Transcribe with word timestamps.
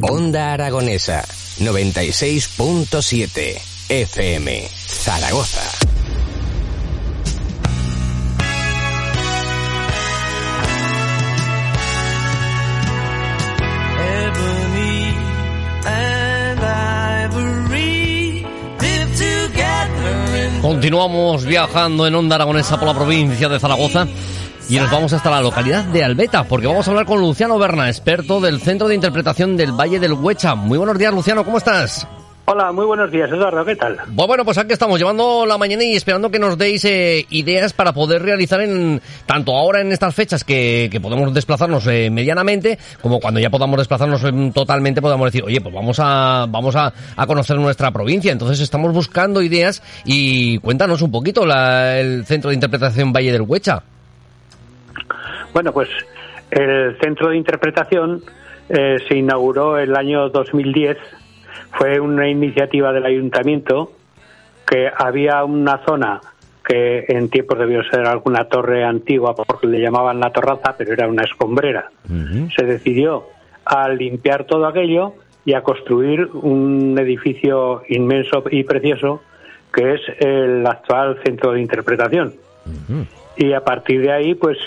Onda 0.00 0.52
Aragonesa 0.52 1.24
96.7 1.58 3.60
FM 3.88 4.68
Zaragoza. 4.86 5.62
Continuamos 20.62 21.44
viajando 21.44 22.06
en 22.06 22.14
Onda 22.14 22.36
Aragonesa 22.36 22.78
por 22.78 22.88
la 22.88 22.94
provincia 22.94 23.48
de 23.48 23.58
Zaragoza 23.58 24.06
y 24.68 24.76
nos 24.76 24.90
vamos 24.90 25.12
hasta 25.12 25.30
la 25.30 25.40
localidad 25.40 25.84
de 25.84 26.04
Albeta 26.04 26.44
porque 26.44 26.66
vamos 26.66 26.86
a 26.86 26.90
hablar 26.90 27.06
con 27.06 27.20
Luciano 27.20 27.58
Berna, 27.58 27.88
experto 27.88 28.40
del 28.40 28.60
Centro 28.60 28.88
de 28.88 28.94
Interpretación 28.94 29.56
del 29.56 29.72
Valle 29.72 29.98
del 29.98 30.12
Huecha. 30.12 30.54
Muy 30.54 30.76
buenos 30.78 30.98
días, 30.98 31.12
Luciano, 31.12 31.44
¿cómo 31.44 31.58
estás? 31.58 32.06
Hola, 32.50 32.72
muy 32.72 32.86
buenos 32.86 33.10
días, 33.12 33.30
Eduardo, 33.30 33.62
¿qué 33.62 33.76
tal? 33.76 33.98
Bueno, 34.08 34.42
pues 34.42 34.56
aquí 34.56 34.72
estamos 34.72 34.98
llevando 34.98 35.44
la 35.44 35.58
mañana 35.58 35.84
y 35.84 35.94
esperando 35.94 36.30
que 36.30 36.38
nos 36.38 36.56
deis 36.56 36.82
eh, 36.86 37.26
ideas 37.28 37.74
para 37.74 37.92
poder 37.92 38.22
realizar 38.22 38.62
en 38.62 39.02
tanto 39.26 39.54
ahora 39.54 39.82
en 39.82 39.92
estas 39.92 40.14
fechas 40.14 40.44
que, 40.44 40.88
que 40.90 40.98
podemos 40.98 41.34
desplazarnos 41.34 41.86
eh, 41.88 42.08
medianamente, 42.10 42.78
como 43.02 43.20
cuando 43.20 43.38
ya 43.38 43.50
podamos 43.50 43.76
desplazarnos 43.78 44.24
eh, 44.24 44.50
totalmente, 44.54 45.02
podamos 45.02 45.26
decir, 45.26 45.44
oye, 45.44 45.60
pues 45.60 45.74
vamos 45.74 45.98
a 46.00 46.46
vamos 46.48 46.74
a, 46.74 46.90
a 47.16 47.26
conocer 47.26 47.58
nuestra 47.58 47.90
provincia. 47.90 48.32
Entonces 48.32 48.60
estamos 48.60 48.94
buscando 48.94 49.42
ideas 49.42 49.82
y 50.06 50.56
cuéntanos 50.60 51.02
un 51.02 51.10
poquito 51.10 51.44
la- 51.44 51.98
el 52.00 52.24
Centro 52.24 52.48
de 52.48 52.54
Interpretación 52.54 53.12
Valle 53.12 53.30
del 53.32 53.42
Huecha. 53.42 53.82
Bueno, 55.52 55.72
pues 55.72 55.88
el 56.50 56.96
centro 57.00 57.28
de 57.30 57.36
interpretación 57.36 58.22
eh, 58.68 58.98
se 59.08 59.16
inauguró 59.16 59.78
el 59.78 59.96
año 59.96 60.28
2010. 60.28 60.96
Fue 61.72 62.00
una 62.00 62.28
iniciativa 62.28 62.92
del 62.92 63.06
ayuntamiento 63.06 63.92
que 64.66 64.90
había 64.94 65.44
una 65.44 65.78
zona 65.84 66.20
que 66.64 67.06
en 67.08 67.30
tiempos 67.30 67.58
debió 67.58 67.82
ser 67.84 68.06
alguna 68.06 68.44
torre 68.44 68.84
antigua 68.84 69.34
porque 69.34 69.66
le 69.66 69.80
llamaban 69.80 70.20
la 70.20 70.30
torraza, 70.30 70.74
pero 70.76 70.92
era 70.92 71.08
una 71.08 71.24
escombrera. 71.24 71.90
Se 72.54 72.64
decidió 72.64 73.24
a 73.64 73.88
limpiar 73.88 74.44
todo 74.44 74.66
aquello 74.66 75.14
y 75.46 75.54
a 75.54 75.62
construir 75.62 76.28
un 76.34 76.98
edificio 76.98 77.82
inmenso 77.88 78.44
y 78.50 78.64
precioso 78.64 79.22
que 79.72 79.94
es 79.94 80.00
el 80.18 80.66
actual 80.66 81.18
centro 81.24 81.52
de 81.52 81.62
interpretación. 81.62 82.34
Y 83.36 83.52
a 83.54 83.64
partir 83.64 84.02
de 84.02 84.12
ahí, 84.12 84.34
pues 84.34 84.58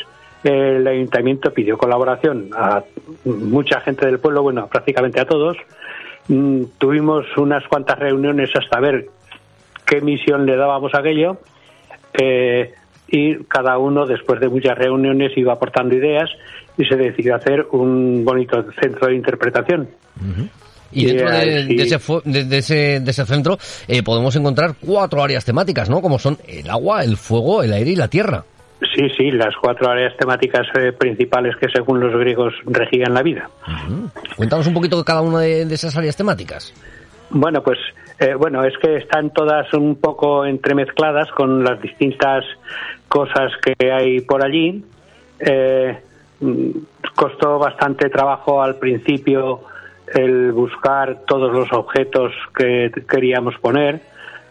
el 0.43 0.87
ayuntamiento 0.87 1.53
pidió 1.53 1.77
colaboración 1.77 2.49
a 2.55 2.83
mucha 3.25 3.79
gente 3.81 4.05
del 4.05 4.19
pueblo, 4.19 4.41
bueno, 4.43 4.67
prácticamente 4.67 5.19
a 5.19 5.25
todos. 5.25 5.57
Mm, 6.27 6.63
Tuvimos 6.77 7.25
unas 7.37 7.63
cuantas 7.67 7.99
reuniones 7.99 8.49
hasta 8.55 8.79
ver 8.79 9.07
qué 9.85 10.01
misión 10.01 10.45
le 10.45 10.55
dábamos 10.55 10.93
a 10.93 10.99
aquello. 10.99 11.37
eh, 12.13 12.73
y 13.13 13.35
cada 13.43 13.77
uno, 13.77 14.05
después 14.05 14.39
de 14.39 14.47
muchas 14.47 14.77
reuniones, 14.77 15.33
iba 15.37 15.51
aportando 15.53 15.93
ideas 15.95 16.29
y 16.77 16.85
se 16.85 16.95
decidió 16.95 17.35
hacer 17.35 17.65
un 17.71 18.23
bonito 18.23 18.65
centro 18.81 19.07
de 19.07 19.15
interpretación. 19.15 19.89
Y 20.93 21.05
dentro 21.05 21.27
Yeah, 21.29 21.39
de, 21.45 21.63
sí. 21.67 21.75
de 21.75 21.83
ese, 21.83 21.99
fu- 21.99 22.21
de, 22.23 22.45
de 22.45 22.57
ese, 22.59 22.99
de 23.01 23.11
ese 23.11 23.25
centro 23.25 23.57
eh, 23.87 24.01
podemos 24.03 24.33
encontrar 24.37 24.75
cuatro 24.79 25.21
áreas 25.23 25.43
temáticas, 25.43 25.89
¿no? 25.89 26.01
Como 26.01 26.19
son 26.19 26.37
el 26.47 26.69
agua, 26.69 27.03
el 27.03 27.17
fuego, 27.17 27.63
el 27.63 27.73
aire 27.73 27.91
y 27.91 27.95
la 27.97 28.07
tierra. 28.07 28.45
Sí, 28.95 29.09
sí, 29.15 29.31
las 29.31 29.55
cuatro 29.55 29.89
áreas 29.89 30.15
temáticas 30.17 30.67
eh, 30.75 30.91
principales 30.91 31.55
que 31.57 31.69
según 31.69 31.99
los 31.99 32.17
griegos 32.19 32.53
regían 32.65 33.13
la 33.13 33.21
vida. 33.21 33.49
Cuéntanos 34.35 34.67
un 34.67 34.73
poquito 34.73 34.97
de 34.97 35.03
cada 35.03 35.21
una 35.21 35.39
de, 35.39 35.65
de 35.65 35.75
esas 35.75 35.95
áreas 35.95 36.17
temáticas. 36.17 36.73
Bueno, 37.29 37.61
pues 37.61 37.77
eh, 38.21 38.35
bueno, 38.35 38.63
es 38.63 38.77
que 38.77 38.97
están 38.97 39.31
todas 39.31 39.73
un 39.73 39.95
poco 39.95 40.45
entremezcladas 40.45 41.31
con 41.31 41.63
las 41.63 41.81
distintas 41.81 42.45
cosas 43.07 43.51
que 43.63 43.91
hay 43.91 44.21
por 44.21 44.45
allí. 44.45 44.85
Eh, 45.39 45.99
mm, 46.39 46.69
costó 47.15 47.57
bastante 47.57 48.09
trabajo 48.09 48.61
al 48.61 48.75
principio 48.75 49.61
el 50.13 50.51
buscar 50.51 51.21
todos 51.25 51.51
los 51.51 51.73
objetos 51.73 52.31
que 52.55 52.91
queríamos 53.09 53.55
poner, 53.59 54.01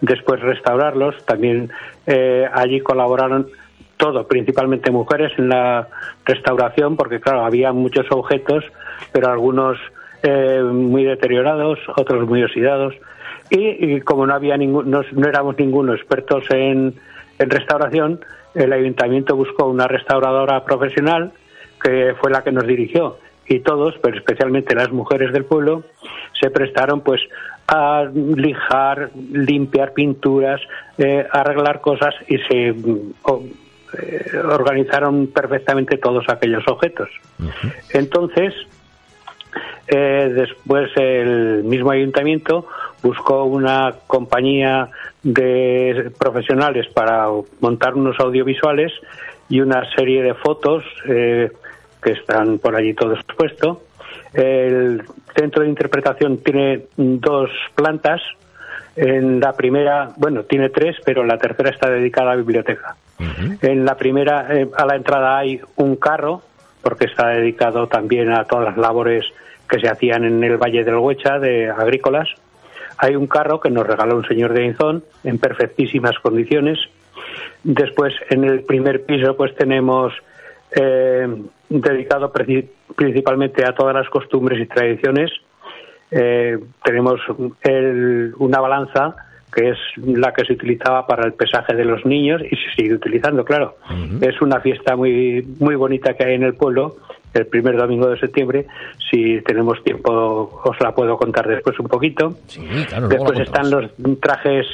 después 0.00 0.40
restaurarlos. 0.40 1.24
También 1.24 1.70
eh, 2.08 2.48
allí 2.52 2.80
colaboraron 2.80 3.50
todo, 4.00 4.26
principalmente 4.26 4.90
mujeres 4.90 5.30
en 5.38 5.50
la 5.50 5.86
restauración, 6.24 6.96
porque 6.96 7.20
claro, 7.20 7.44
había 7.44 7.72
muchos 7.72 8.06
objetos, 8.10 8.64
pero 9.12 9.28
algunos 9.28 9.76
eh, 10.22 10.62
muy 10.62 11.04
deteriorados, 11.04 11.78
otros 11.96 12.26
muy 12.26 12.42
oxidados. 12.42 12.94
Y, 13.50 14.00
como 14.00 14.26
no 14.26 14.34
había 14.34 14.56
ningún, 14.56 14.90
no, 14.90 15.02
no 15.12 15.28
éramos 15.28 15.58
ninguno 15.58 15.92
expertos 15.92 16.44
en, 16.50 16.94
en 17.38 17.50
restauración, 17.50 18.20
el 18.54 18.72
ayuntamiento 18.72 19.36
buscó 19.36 19.66
una 19.66 19.86
restauradora 19.86 20.64
profesional 20.64 21.32
que 21.82 22.14
fue 22.20 22.30
la 22.30 22.42
que 22.42 22.52
nos 22.52 22.66
dirigió 22.66 23.18
y 23.48 23.60
todos, 23.60 23.96
pero 24.00 24.16
especialmente 24.16 24.74
las 24.74 24.92
mujeres 24.92 25.32
del 25.32 25.44
pueblo, 25.44 25.82
se 26.40 26.50
prestaron 26.50 27.00
pues 27.00 27.20
a 27.66 28.04
lijar, 28.14 29.10
limpiar 29.32 29.92
pinturas, 29.92 30.60
eh, 30.98 31.26
arreglar 31.30 31.80
cosas 31.80 32.14
y 32.28 32.38
se 32.38 32.72
mm, 32.72 33.12
eh, 33.98 34.38
organizaron 34.38 35.28
perfectamente 35.28 35.98
todos 35.98 36.28
aquellos 36.28 36.66
objetos. 36.68 37.08
Entonces, 37.90 38.54
eh, 39.88 40.30
después 40.34 40.90
el 40.96 41.64
mismo 41.64 41.90
ayuntamiento 41.90 42.66
buscó 43.02 43.44
una 43.44 43.94
compañía 44.06 44.88
de 45.22 46.12
profesionales 46.18 46.86
para 46.94 47.26
montar 47.60 47.94
unos 47.94 48.18
audiovisuales 48.20 48.92
y 49.48 49.60
una 49.60 49.82
serie 49.96 50.22
de 50.22 50.34
fotos 50.34 50.84
eh, 51.08 51.50
que 52.02 52.12
están 52.12 52.58
por 52.58 52.76
allí 52.76 52.94
todo 52.94 53.14
expuesto. 53.14 53.82
El 54.32 55.02
centro 55.36 55.62
de 55.64 55.68
interpretación 55.68 56.38
tiene 56.38 56.84
dos 56.96 57.50
plantas. 57.74 58.20
En 58.94 59.40
la 59.40 59.52
primera, 59.54 60.10
bueno, 60.16 60.44
tiene 60.44 60.68
tres, 60.68 60.96
pero 61.04 61.24
la 61.24 61.38
tercera 61.38 61.70
está 61.70 61.90
dedicada 61.90 62.32
a 62.32 62.34
En 63.62 63.84
la 63.84 63.96
primera, 63.96 64.46
eh, 64.50 64.68
a 64.76 64.86
la 64.86 64.96
entrada 64.96 65.38
hay 65.38 65.60
un 65.76 65.96
carro, 65.96 66.42
porque 66.82 67.04
está 67.06 67.28
dedicado 67.28 67.86
también 67.88 68.32
a 68.32 68.44
todas 68.44 68.64
las 68.66 68.76
labores 68.78 69.24
que 69.68 69.78
se 69.80 69.88
hacían 69.88 70.24
en 70.24 70.42
el 70.42 70.56
Valle 70.56 70.84
del 70.84 70.96
Huecha, 70.96 71.38
de 71.38 71.68
agrícolas. 71.70 72.28
Hay 72.98 73.16
un 73.16 73.26
carro 73.26 73.60
que 73.60 73.70
nos 73.70 73.86
regaló 73.86 74.16
un 74.16 74.24
señor 74.26 74.52
de 74.52 74.64
Inzón 74.64 75.04
en 75.24 75.38
perfectísimas 75.38 76.18
condiciones. 76.18 76.78
Después, 77.62 78.14
en 78.30 78.44
el 78.44 78.62
primer 78.62 79.04
piso, 79.04 79.36
pues 79.36 79.54
tenemos 79.54 80.12
eh, 80.72 81.26
dedicado 81.68 82.32
principalmente 82.96 83.64
a 83.64 83.74
todas 83.74 83.94
las 83.94 84.08
costumbres 84.08 84.60
y 84.60 84.66
tradiciones. 84.66 85.30
Eh, 86.10 86.58
tenemos 86.84 87.20
el- 87.62 88.34
una 88.38 88.60
balanza 88.60 89.14
que 89.52 89.70
es 89.70 89.78
la 89.96 90.32
que 90.32 90.44
se 90.44 90.52
utilizaba 90.52 91.06
para 91.06 91.26
el 91.26 91.32
pesaje 91.32 91.74
de 91.74 91.84
los 91.84 92.04
niños 92.06 92.42
y 92.42 92.56
se 92.56 92.74
sigue 92.76 92.94
utilizando, 92.94 93.44
claro. 93.44 93.76
Es 94.20 94.40
una 94.40 94.60
fiesta 94.60 94.96
muy 94.96 95.46
muy 95.58 95.74
bonita 95.74 96.14
que 96.14 96.24
hay 96.24 96.34
en 96.34 96.44
el 96.44 96.54
pueblo 96.54 96.96
el 97.34 97.46
primer 97.46 97.76
domingo 97.76 98.08
de 98.08 98.18
septiembre. 98.18 98.66
Si 99.10 99.40
tenemos 99.42 99.82
tiempo, 99.84 100.60
os 100.64 100.80
la 100.80 100.94
puedo 100.94 101.16
contar 101.16 101.46
después 101.46 101.78
un 101.78 101.86
poquito. 101.86 102.34
Sí, 102.46 102.60
claro, 102.88 103.08
luego 103.08 103.24
Después 103.24 103.48
están 103.48 103.70
los 103.70 103.90
trajes 104.20 104.66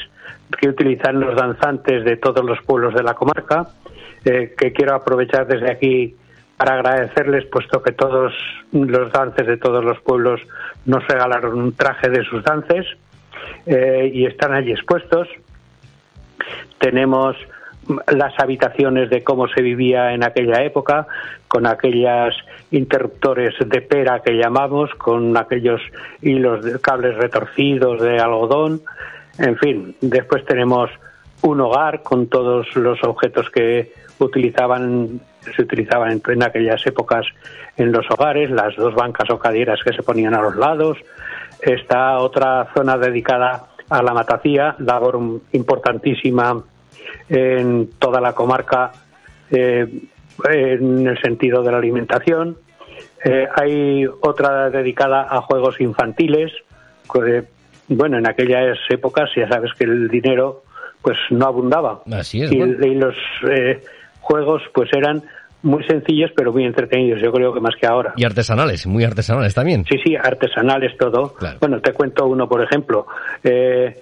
que 0.59 0.69
utilizan 0.69 1.21
los 1.21 1.37
danzantes 1.37 2.05
de 2.05 2.17
todos 2.17 2.45
los 2.45 2.61
pueblos 2.63 2.95
de 2.95 3.03
la 3.03 3.15
comarca, 3.15 3.69
eh, 4.25 4.55
que 4.57 4.73
quiero 4.73 4.95
aprovechar 4.95 5.47
desde 5.47 5.71
aquí 5.71 6.15
para 6.57 6.75
agradecerles, 6.75 7.45
puesto 7.47 7.83
que 7.83 7.93
todos 7.93 8.33
los 8.73 9.13
dances 9.13 9.47
de 9.47 9.59
todos 9.59 9.85
los 9.85 10.01
pueblos 10.01 10.41
nos 10.87 11.07
regalaron 11.07 11.59
un 11.59 11.73
traje 11.75 12.09
de 12.09 12.25
sus 12.25 12.43
dances 12.43 12.87
eh, 13.67 14.11
y 14.13 14.27
están 14.27 14.55
allí 14.55 14.73
expuestos. 14.73 15.29
Tenemos 16.79 17.37
las 18.09 18.39
habitaciones 18.39 19.11
de 19.11 19.23
cómo 19.23 19.49
se 19.49 19.63
vivía 19.63 20.13
en 20.13 20.25
aquella 20.25 20.63
época, 20.65 21.07
con 21.47 21.67
aquellos 21.67 22.35
interruptores 22.71 23.55
de 23.65 23.81
pera 23.81 24.23
que 24.23 24.33
llamamos, 24.33 24.91
con 24.95 25.37
aquellos 25.37 25.81
hilos 26.21 26.65
de 26.65 26.81
cables 26.81 27.17
retorcidos 27.17 28.01
de 28.01 28.19
algodón, 28.19 28.83
en 29.39 29.57
fin, 29.59 29.97
después 30.01 30.45
tenemos 30.45 30.91
un 31.43 31.61
hogar 31.61 32.03
con 32.03 32.29
todos 32.29 32.75
los 32.77 33.03
objetos 33.05 33.51
que 33.51 33.93
utilizaban 34.19 35.21
se 35.55 35.63
utilizaban 35.63 36.21
en, 36.27 36.43
aquellas 36.43 36.85
épocas 36.87 37.25
en 37.77 37.93
los 37.93 38.11
hogares, 38.11 38.51
las 38.51 38.75
dos 38.75 38.95
bancas 38.97 39.31
o 39.31 39.39
cadieras 39.39 39.79
que 39.85 39.93
se 39.93 40.03
ponían 40.03 40.35
a 40.35 40.43
los 40.43 40.57
lados, 40.57 40.99
está 41.61 42.19
otra 42.19 42.69
zona 42.75 42.97
dedicada 42.99 43.69
a 43.89 44.03
la 44.03 44.13
matacía, 44.13 44.75
labor 44.79 45.41
importantísima 45.53 46.63
en 47.29 47.91
toda 47.99 48.21
la 48.21 48.35
comarca 48.35 48.93
eh, 49.51 49.87
en 50.51 51.07
el 51.07 51.21
sentido 51.21 51.63
de 51.63 51.73
la 51.73 51.79
alimentación. 51.79 52.57
Eh, 53.25 53.49
hay 53.55 54.07
otra 54.07 54.71
dedicada 54.71 55.27
a 55.29 55.41
juegos 55.43 55.81
infantiles. 55.81 56.53
que, 57.13 57.45
bueno, 57.89 58.19
en 58.19 58.29
aquellas 58.29 58.79
épocas 58.91 59.31
ya 59.37 59.49
sabes 59.49 59.73
que 59.75 59.85
el 59.85 60.09
dinero 60.09 60.63
pues 61.03 61.17
no 61.31 61.47
abundaba. 61.47 62.03
Así 62.13 62.43
es, 62.43 62.53
y, 62.53 62.59
bueno. 62.59 62.85
y 62.85 62.95
los 62.97 63.15
eh, 63.49 63.81
juegos 64.21 64.63
pues 64.75 64.93
eran 64.93 65.23
muy 65.63 65.83
sencillos 65.85 66.31
pero 66.37 66.53
muy 66.53 66.65
entretenidos, 66.65 67.21
yo 67.23 67.33
creo 67.33 67.53
que 67.53 67.61
más 67.61 67.75
que 67.81 67.87
ahora. 67.87 68.13
Y 68.17 68.25
artesanales, 68.25 68.87
muy 68.87 69.05
artesanales 69.05 69.55
también. 69.55 69.85
Sí, 69.91 69.99
sí, 70.05 70.15
artesanales 70.17 70.97
todo. 70.99 71.35
Claro. 71.35 71.59
Bueno, 71.61 71.81
te 71.81 71.93
cuento 71.93 72.27
uno, 72.27 72.49
por 72.49 72.63
ejemplo. 72.63 73.07
Eh, 73.43 74.01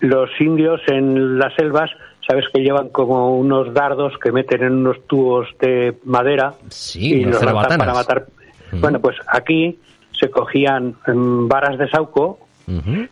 los 0.00 0.30
indios 0.40 0.80
en 0.86 1.38
las 1.38 1.52
selvas, 1.54 1.90
sabes 2.26 2.44
que 2.52 2.60
llevan 2.62 2.90
como 2.90 3.36
unos 3.36 3.74
dardos 3.74 4.12
que 4.22 4.30
meten 4.30 4.62
en 4.62 4.72
unos 4.74 5.04
tubos 5.06 5.48
de 5.60 5.96
madera 6.04 6.54
Sí, 6.68 7.14
y 7.20 7.24
los 7.24 7.38
cerbatanas. 7.38 7.78
para 7.78 7.94
matar. 7.94 8.26
Bueno, 8.72 9.00
pues 9.00 9.16
aquí 9.26 9.78
se 10.12 10.30
cogían 10.30 10.96
varas 11.06 11.78
de 11.78 11.88
sauco, 11.88 12.38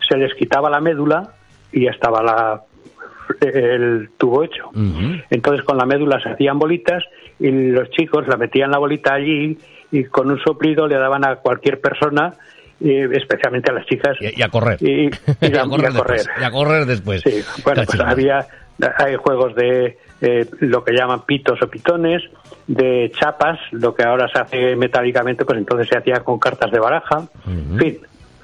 se 0.09 0.17
les 0.19 0.35
quitaba 0.35 0.69
la 0.69 0.81
médula 0.81 1.33
y 1.73 1.85
ya 1.87 1.91
estaba 1.91 2.23
la, 2.23 2.63
el 3.41 4.11
tubo 4.17 4.43
hecho. 4.45 4.71
Entonces 5.31 5.65
con 5.65 5.77
la 5.77 5.85
médula 5.87 6.21
se 6.23 6.31
hacían 6.31 6.59
bolitas 6.59 7.03
y 7.39 7.51
los 7.51 7.91
chicos 7.91 8.27
la 8.29 8.37
metían 8.37 8.71
la 8.71 8.79
bolita 8.79 9.15
allí 9.15 9.59
y 9.93 10.05
con 10.05 10.31
un 10.31 10.39
soplido 10.41 10.87
le 10.89 10.97
daban 10.97 11.25
a 11.25 11.37
cualquier 11.37 11.81
persona, 11.81 12.35
eh, 12.81 13.09
especialmente 13.13 13.71
a 13.71 13.75
las 13.75 13.87
chicas, 13.87 14.17
Y, 14.21 14.41
y 14.41 14.43
a 14.43 14.49
correr. 14.49 14.79
y, 14.81 15.07
y 15.07 15.11
Y 15.43 15.57
a, 15.57 15.65
correr 15.65 15.91
a 15.91 15.93
correr. 15.93 16.17
después. 16.17 16.29
A 16.45 16.51
correr 16.51 16.87
después. 16.87 17.23
Sí, 17.23 17.43
bueno, 17.65 17.83
pues 17.87 18.01
había 18.01 18.47
hay 18.99 19.17
juegos 19.17 19.55
de 19.55 19.97
eh, 20.21 20.45
lo 20.61 20.85
que 20.85 20.93
llaman 20.93 21.25
pitos 21.25 21.61
o 21.63 21.69
pitones, 21.69 22.23
de 22.67 23.11
chapas, 23.19 23.59
lo 23.71 23.95
que 23.95 24.03
ahora 24.03 24.29
se 24.29 24.39
hace 24.39 24.77
metálicamente, 24.77 25.45
pues 25.47 25.59
entonces 25.59 25.89
se 25.89 25.97
hacía 25.97 26.17
con 26.21 26.39
cartas 26.39 26.71
de 26.71 26.79
baraja. 26.79 27.27
En 27.47 27.79
fin, 27.79 27.99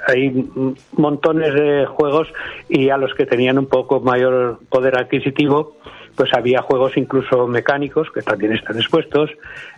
hay 0.07 0.49
montones 0.93 1.55
de 1.55 1.87
juegos 1.87 2.29
y 2.69 2.91
a 2.91 2.97
los 2.97 3.15
que 3.15 3.27
tenían 3.27 3.59
un 3.59 3.67
poco 3.67 4.01
mayor 4.01 4.61
poder 4.69 4.99
adquisitivo, 4.99 5.77
pues 6.17 6.31
había 6.35 6.63
juegos 6.63 6.97
incluso 6.97 7.47
mecánicos 7.47 8.09
que 8.13 8.23
también 8.23 8.53
están 8.53 8.77
expuestos, 8.77 9.31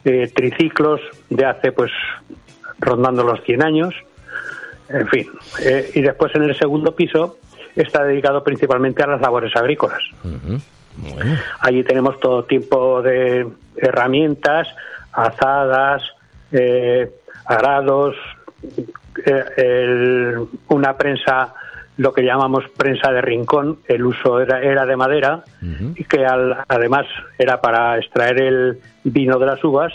eh, 0.04 0.30
triciclos 0.34 1.00
de 1.30 1.44
hace 1.44 1.72
pues 1.72 1.92
rondando 2.78 3.22
los 3.22 3.42
100 3.44 3.62
años, 3.62 3.94
en 4.88 5.08
fin. 5.08 5.28
eh, 5.62 5.90
y 5.94 6.00
después 6.00 6.34
en 6.34 6.42
el 6.44 6.56
segundo 6.56 6.94
piso 6.94 7.38
está 7.76 8.04
dedicado 8.04 8.42
principalmente 8.42 9.02
a 9.02 9.06
las 9.06 9.20
labores 9.20 9.54
agrícolas. 9.56 10.02
Bueno, 10.96 11.36
Allí 11.60 11.82
tenemos 11.82 12.20
todo 12.20 12.44
tipo 12.44 13.02
de 13.02 13.46
herramientas, 13.76 14.68
azadas, 15.12 16.02
eh, 16.52 17.10
arados, 17.46 18.16
el- 19.56 20.46
una 20.68 20.96
prensa, 20.96 21.54
lo 21.96 22.12
que 22.12 22.22
llamamos 22.22 22.64
prensa 22.76 23.10
de 23.12 23.20
rincón, 23.22 23.78
el 23.86 24.04
uso 24.04 24.40
era, 24.40 24.60
era 24.60 24.84
de 24.86 24.96
madera 24.96 25.44
y 25.96 26.04
que 26.04 26.24
al- 26.26 26.64
además 26.68 27.06
era 27.38 27.60
para 27.60 27.98
extraer 27.98 28.42
el 28.42 28.80
vino 29.04 29.38
de 29.38 29.46
las 29.46 29.62
uvas, 29.64 29.92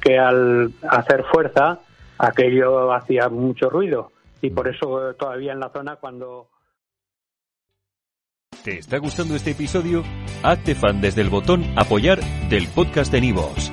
que 0.00 0.18
al 0.18 0.70
hacer 0.88 1.24
fuerza 1.32 1.78
aquello 2.18 2.92
hacía 2.92 3.28
mucho 3.28 3.70
ruido 3.70 4.10
y 4.42 4.50
por 4.50 4.68
eso 4.68 5.10
eh, 5.10 5.14
todavía 5.18 5.52
en 5.52 5.60
la 5.60 5.70
zona 5.70 5.96
cuando... 5.96 6.48
¿Te 8.64 8.78
está 8.78 8.98
gustando 8.98 9.34
este 9.36 9.52
episodio? 9.52 10.02
Hazte 10.42 10.74
fan 10.74 11.00
desde 11.00 11.22
el 11.22 11.30
botón 11.30 11.64
Apoyar 11.76 12.18
del 12.50 12.66
podcast 12.74 13.12
de 13.12 13.20
Nivos. 13.20 13.72